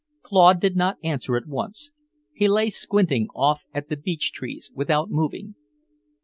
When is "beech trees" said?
3.95-4.71